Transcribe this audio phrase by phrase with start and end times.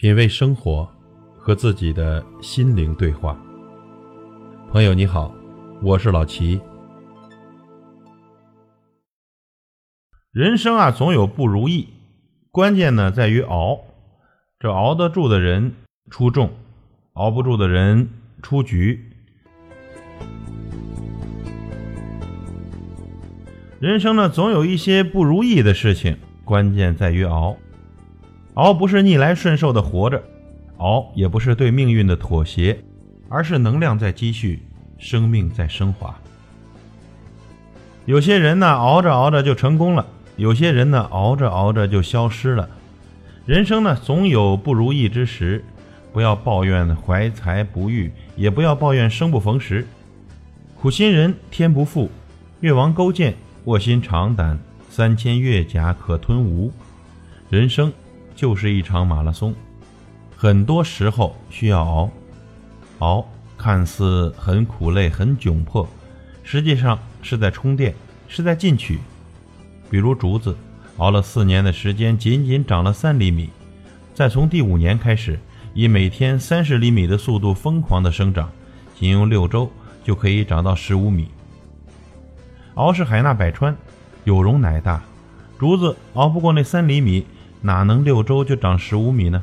[0.00, 0.90] 品味生活，
[1.36, 3.38] 和自己的心灵对话。
[4.72, 5.30] 朋友你好，
[5.82, 6.58] 我是老齐。
[10.32, 11.86] 人生啊，总有不如意，
[12.50, 13.78] 关键呢在于熬。
[14.58, 15.70] 这熬得住的人
[16.08, 16.48] 出众，
[17.12, 18.08] 熬不住的人
[18.40, 19.04] 出局。
[23.78, 27.54] 人生呢，总有一些不如意的事情，关键在于熬。
[28.54, 30.22] 熬不是逆来顺受的活着，
[30.78, 32.82] 熬也不是对命运的妥协，
[33.28, 34.62] 而是能量在积蓄，
[34.98, 36.14] 生命在升华。
[38.06, 40.04] 有些人呢，熬着熬着就成功了；
[40.36, 42.68] 有些人呢，熬着熬着就消失了。
[43.46, 45.64] 人生呢，总有不如意之时，
[46.12, 49.86] 不要抱怨怀才不遇，也不要抱怨生不逢时。
[50.80, 52.10] 苦心人天不负，
[52.60, 56.72] 越王勾践卧薪尝胆，三千越甲可吞吴。
[57.48, 57.92] 人生。
[58.40, 59.54] 就是一场马拉松，
[60.34, 62.10] 很多时候需要熬，
[63.00, 65.86] 熬看似很苦累、很窘迫，
[66.42, 67.94] 实际上是在充电，
[68.28, 68.98] 是在进取。
[69.90, 70.56] 比如竹子，
[70.96, 73.50] 熬了四年的时间，仅仅长了三厘米，
[74.14, 75.38] 再从第五年开始，
[75.74, 78.50] 以每天三十厘米的速度疯狂的生长，
[78.98, 79.70] 仅用六周
[80.02, 81.28] 就可以长到十五米。
[82.76, 83.76] 熬是海纳百川，
[84.24, 85.02] 有容乃大，
[85.58, 87.26] 竹子熬不过那三厘米。
[87.62, 89.42] 哪能六周就长十五米呢？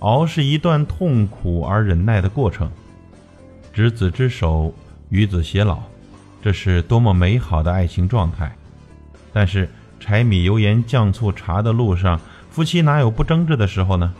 [0.00, 2.70] 熬是一段痛苦而忍耐的过程，
[3.72, 4.74] 执子之手，
[5.10, 5.78] 与子偕老，
[6.42, 8.52] 这是多么美好的爱情状态。
[9.32, 9.68] 但是
[10.00, 14.12] 柴米油盐酱醋茶的路上，夫妻哪有不争执的时候呢？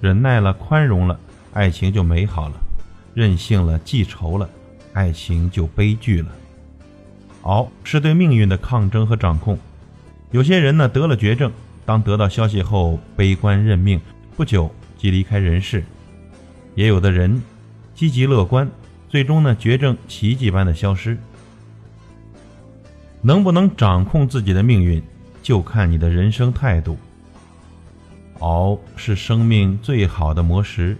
[0.00, 1.18] 忍耐了，宽容了，
[1.52, 2.54] 爱情就美好了；
[3.14, 4.50] 任性了，记仇了，
[4.92, 6.28] 爱情就悲剧了。
[7.42, 9.56] 熬是对命运的抗争和掌控。
[10.32, 11.52] 有些人呢，得了绝症。
[11.86, 14.00] 当得到消息后，悲观认命，
[14.36, 15.80] 不久即离开人世；
[16.74, 17.42] 也有的人
[17.94, 18.68] 积极乐观，
[19.08, 21.18] 最终呢，绝症奇迹般的消失。
[23.20, 25.02] 能不能掌控自己的命运，
[25.42, 26.96] 就看你的人生态度。
[28.40, 30.96] 熬是生命最好的磨石。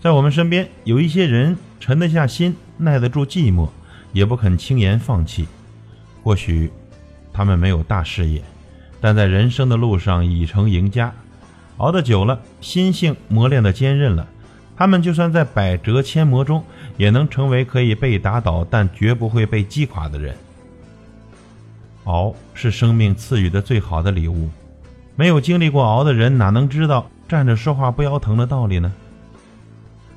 [0.00, 3.68] 在我们身边，有一些人沉得下心，耐得住寂寞，
[4.12, 5.46] 也不肯轻言放弃。
[6.22, 6.70] 或许
[7.32, 8.42] 他们没有大事业。
[9.00, 11.12] 但在人生的路上已成赢家，
[11.78, 14.26] 熬得久了，心性磨练的坚韧了，
[14.76, 16.62] 他们就算在百折千磨中，
[16.96, 20.34] 也能成为可以被打倒，但绝不会被击垮的人。
[22.04, 24.48] 熬是生命赐予的最好的礼物，
[25.16, 28.92] 没有经历过熬的人，哪能知道站着说话不腰疼的道理呢？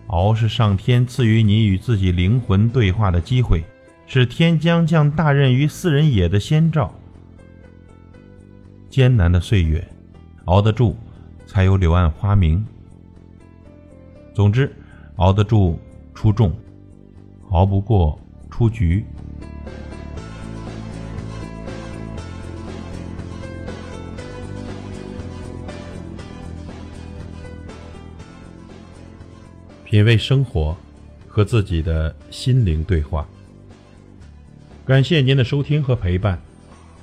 [0.08, 3.64] 熬是上天赐予你与自己灵魂对话的机会，
[4.06, 6.94] 是天将降大任于斯人也的先兆。
[8.94, 9.84] 艰难的岁月，
[10.46, 10.96] 熬得住，
[11.48, 12.64] 才有柳暗花明。
[14.36, 14.72] 总之，
[15.16, 15.80] 熬得住
[16.14, 16.56] 出众，
[17.50, 18.20] 熬不过
[18.52, 19.04] 出局。
[29.84, 30.78] 品味生活，
[31.28, 33.28] 和自己的心灵对话。
[34.86, 36.40] 感谢您的收听和陪伴。